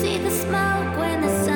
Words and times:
faded 0.00 0.32
when 0.98 1.20
the 1.20 1.28
cold 1.28 1.49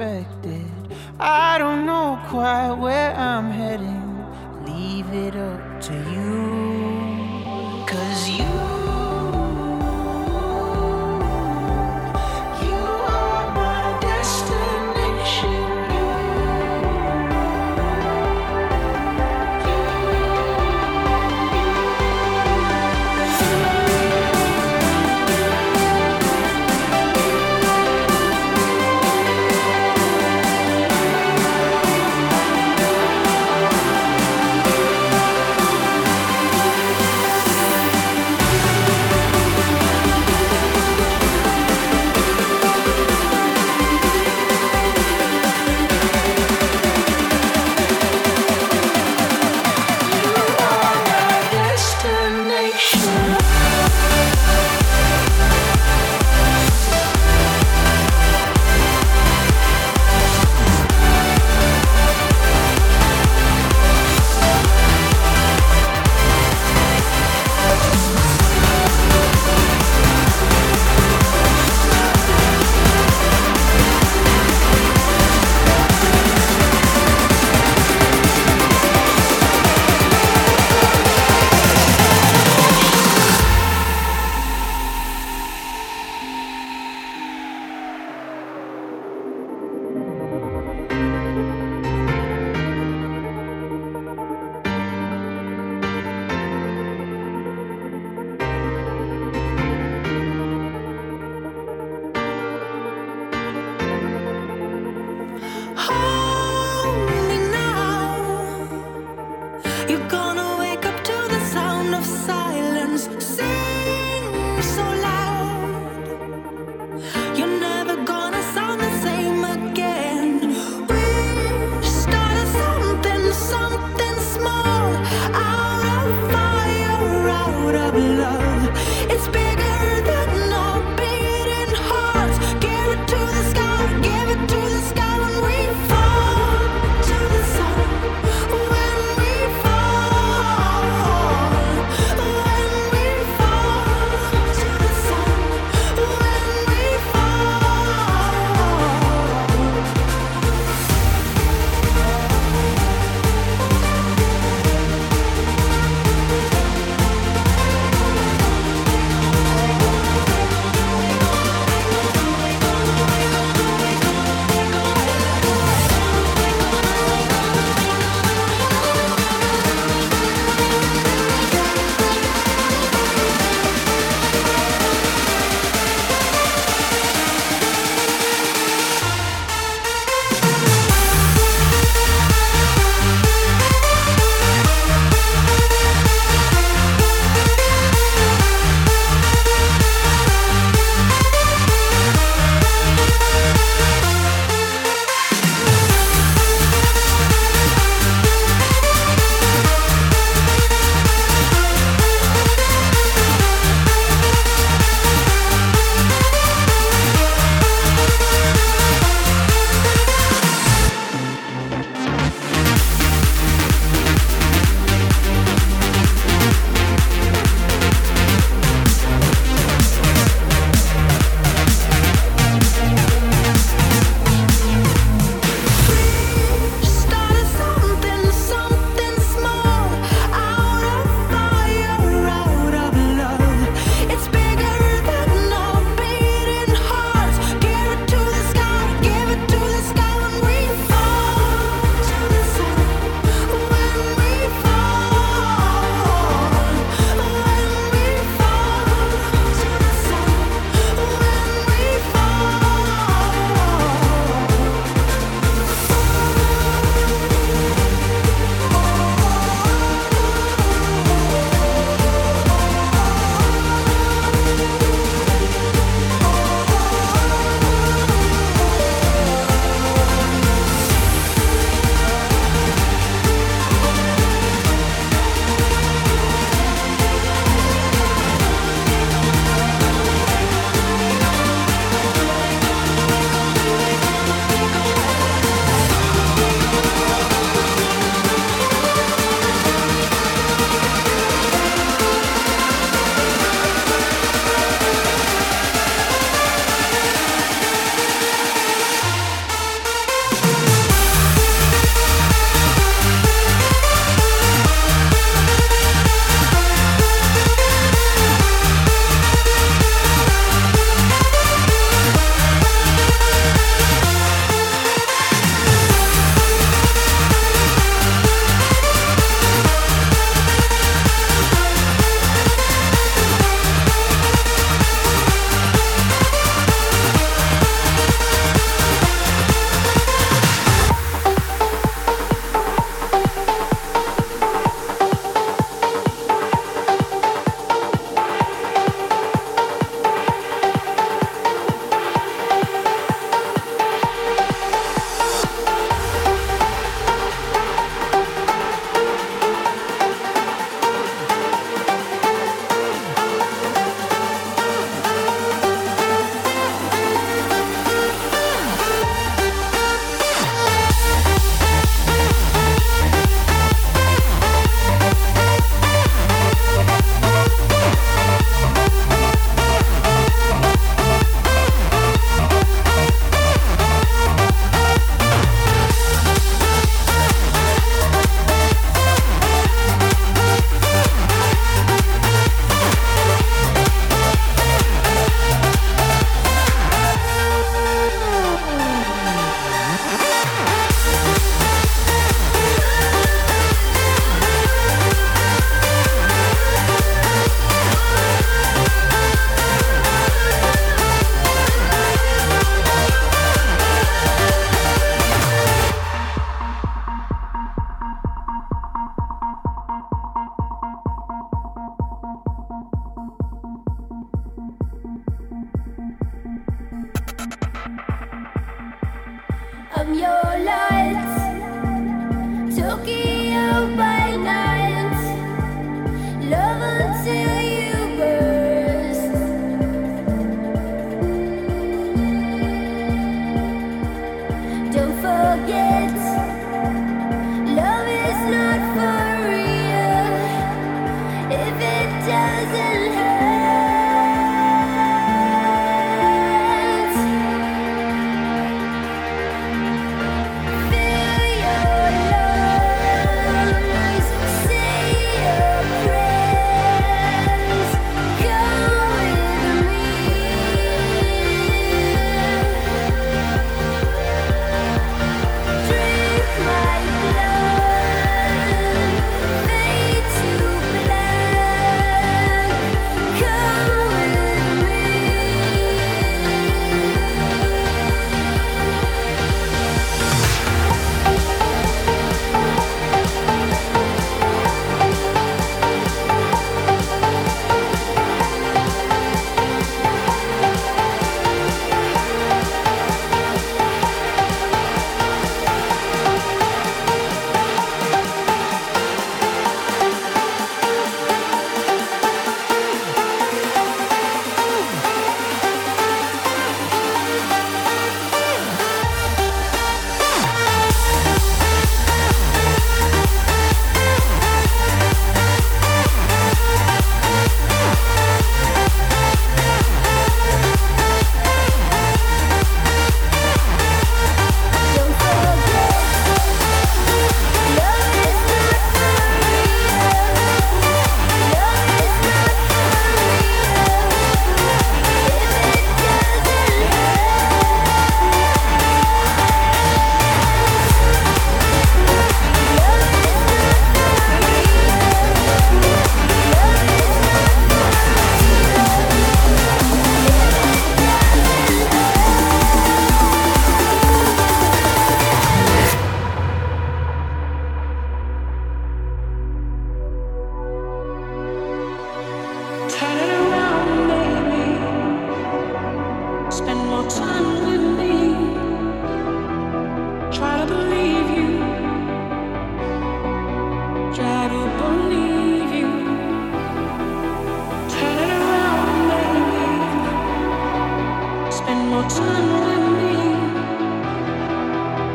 expected. 0.00 0.66
I 1.18 1.58
don't 1.58 1.84
know 1.84 2.18
quite 2.28 2.72
where 2.72 3.14
I'm 3.14 3.50
heading. 3.50 4.24
Leave 4.64 5.12
it 5.12 5.36
up 5.36 5.80
to 5.82 5.92
you. 5.92 6.49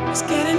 It's 0.08 0.22
getting 0.22 0.55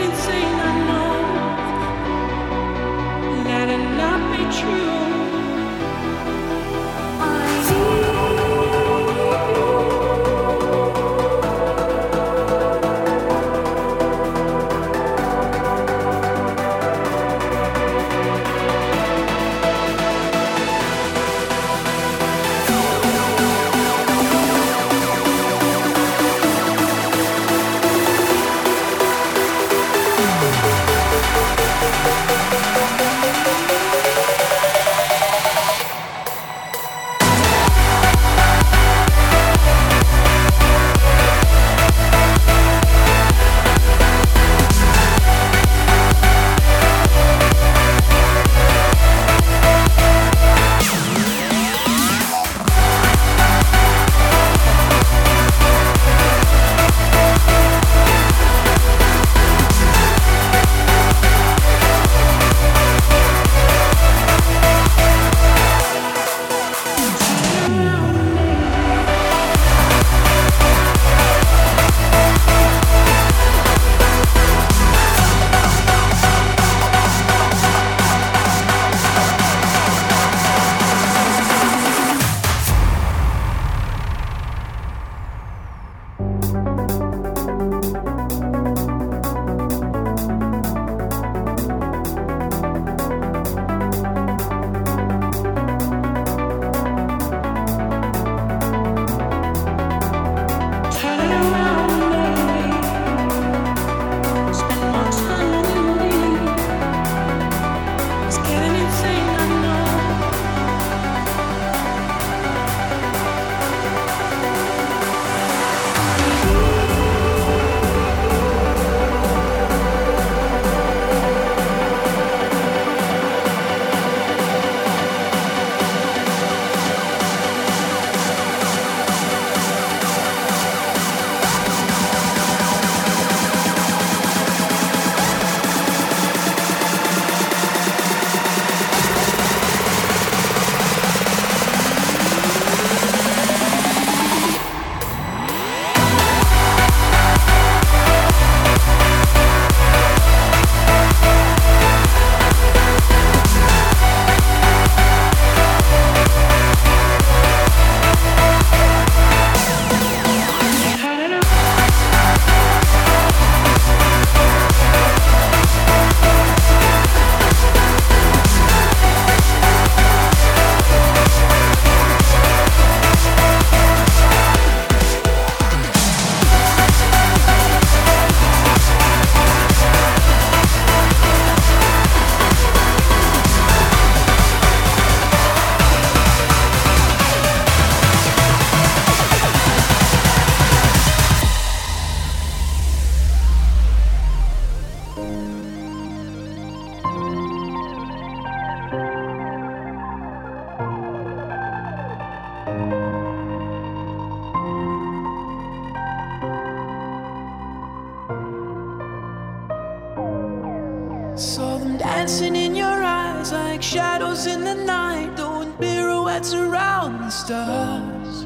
shadows 214.28 214.48
in 214.48 214.64
the 214.64 214.76
night, 214.76 215.36
doing 215.36 215.72
pirouettes 215.74 216.54
around 216.54 217.20
the 217.20 217.30
stars. 217.30 218.46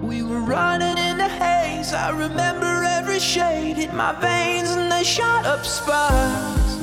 We 0.00 0.22
were 0.22 0.40
running 0.40 0.96
in 0.98 1.18
the 1.18 1.28
haze. 1.28 1.92
I 1.92 2.10
remember 2.10 2.84
every 2.84 3.18
shade 3.18 3.76
hit 3.76 3.92
my 3.92 4.12
veins 4.20 4.70
and 4.70 4.90
they 4.90 5.04
shot 5.04 5.44
up 5.46 5.64
sparks. 5.64 6.76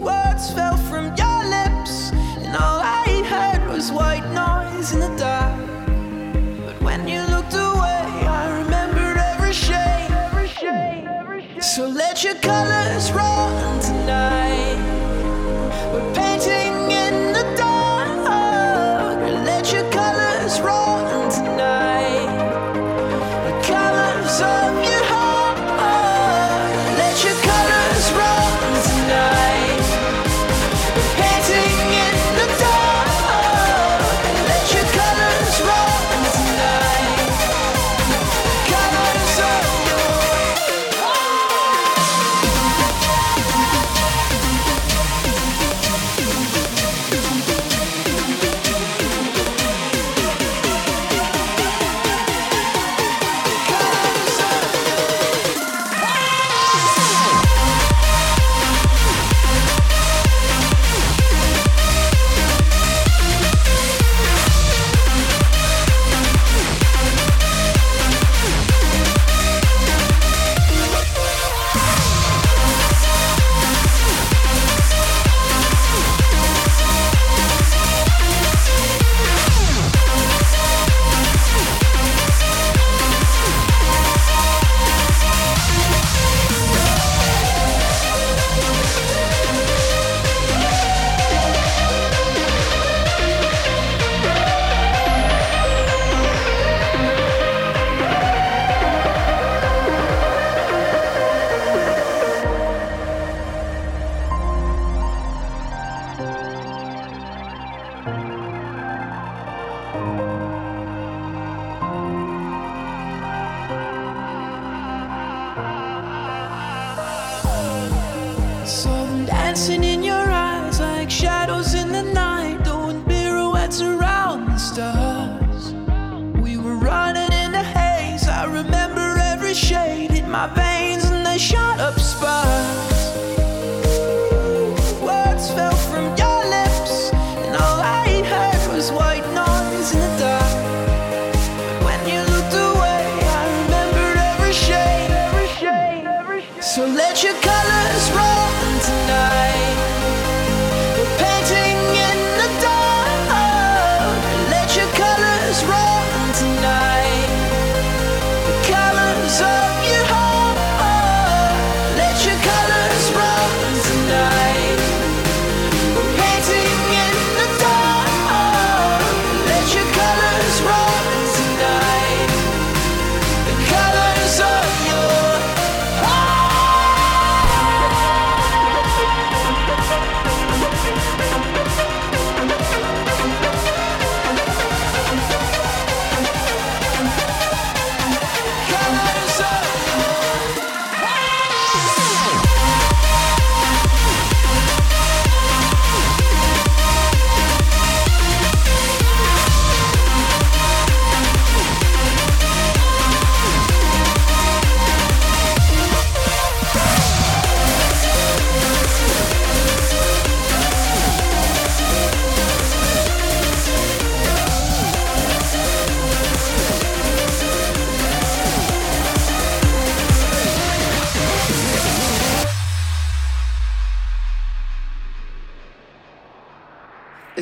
Words 0.00 0.52
fell 0.52 0.76
from 0.76 1.14
your 1.16 1.40
lips, 1.56 2.12
and 2.44 2.54
all 2.56 2.80
I 2.80 3.24
heard 3.26 3.68
was 3.68 3.90
white 3.90 4.26
noise 4.32 4.92
in 4.92 5.00
the 5.00 5.14
dark. 5.16 5.58
But 6.66 6.80
when 6.82 7.08
you 7.08 7.22
looked 7.34 7.54
away, 7.54 8.06
I 8.40 8.62
remembered 8.62 9.16
every 9.16 9.52
shade. 9.52 10.08
Every 10.10 10.48
shade, 10.48 11.06
every 11.08 11.42
shade. 11.42 11.64
So 11.64 11.88
let 11.88 12.22
your 12.22 12.36
colors 12.36 13.10
run 13.12 13.80
tonight. 13.80 14.53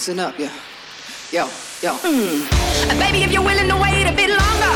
Listen 0.03 0.18
up, 0.18 0.36
yo. 0.36 0.48
Yo, 1.30 1.46
yo. 1.80 1.94
And 2.90 2.98
baby, 2.98 3.22
if 3.22 3.30
you're 3.30 3.40
willing 3.40 3.68
to 3.68 3.76
wait 3.76 4.03
a 4.03 4.11
bit 4.11 4.30
longer. 4.30 4.74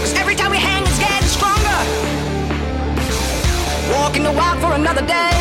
Cause 0.00 0.14
every 0.16 0.34
time 0.34 0.50
we 0.50 0.56
hang, 0.56 0.82
it's 0.82 0.98
getting 0.98 1.28
stronger. 1.28 1.78
Walking 3.92 4.22
the 4.22 4.32
walk 4.32 4.56
for 4.60 4.72
another 4.72 5.04
day. 5.04 5.36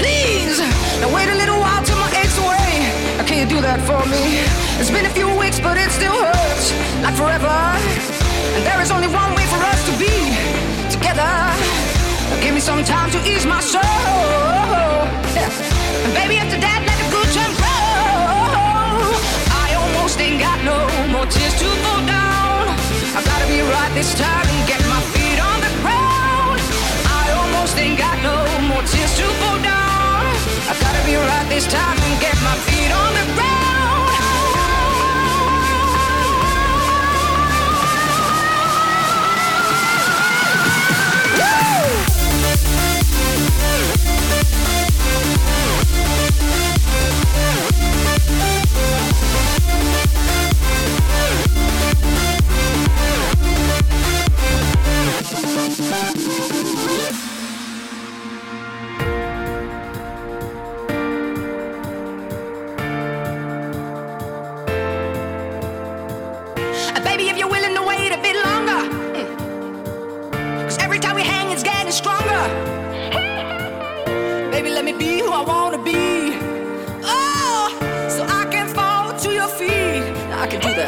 Please, 0.00 0.56
now 1.04 1.14
wait 1.14 1.28
a 1.28 1.34
little 1.36 1.60
while 1.60 1.84
till 1.84 1.98
my 1.98 2.08
aches 2.16 2.38
away. 2.38 2.88
Now, 3.18 3.26
can 3.28 3.44
you 3.44 3.56
do 3.56 3.60
that 3.60 3.84
for 3.84 4.00
me? 4.08 4.48
It's 4.80 4.90
been 4.90 5.04
a 5.04 5.12
few 5.12 5.28
weeks, 5.36 5.60
but 5.60 5.76
it 5.76 5.90
still 5.90 6.16
hurts. 6.16 6.72
Like 7.04 7.12
forever. 7.12 7.52
And 8.56 8.64
there 8.64 8.80
is 8.80 8.90
only 8.90 9.08
one 9.08 9.34
way 9.36 9.44
for 9.52 9.60
us 9.68 9.84
to 9.84 9.92
be 10.00 10.16
together. 10.88 11.95
Give 12.42 12.54
me 12.54 12.60
some 12.60 12.82
time 12.84 13.10
to 13.10 13.18
ease 13.26 13.46
my 13.46 13.60
soul. 13.60 13.82
And 16.04 16.12
baby, 16.14 16.36
after 16.38 16.58
that, 16.58 16.80
let 16.86 16.96
the 17.02 17.08
good 17.10 17.30
time 17.34 17.54
roll. 17.58 19.14
I 19.64 19.74
almost 19.74 20.18
ain't 20.20 20.40
got 20.40 20.58
no 20.62 20.78
more 21.10 21.26
tears 21.26 21.54
to 21.58 21.68
fall 21.82 22.02
down. 22.06 22.70
I 23.18 23.20
gotta 23.22 23.46
be 23.46 23.60
right 23.62 23.92
this 23.94 24.14
time 24.14 24.46
and 24.46 24.62
get 24.66 24.82
my 24.86 25.02
feet 25.14 25.38
on 25.38 25.58
the 25.66 25.72
ground. 25.82 26.58
I 27.22 27.24
almost 27.38 27.78
ain't 27.78 27.98
got 27.98 28.16
no 28.22 28.36
more 28.70 28.82
tears 28.86 29.14
to 29.18 29.26
fall 29.42 29.58
down. 29.62 30.22
I 30.70 30.74
gotta 30.82 31.02
be 31.06 31.14
right 31.14 31.46
this 31.48 31.66
time 31.66 31.98
and 31.98 32.14
get 32.20 32.36
my 32.42 32.56
feet 32.66 32.90
on 32.90 33.10
the 33.18 33.26
ground. 33.34 33.75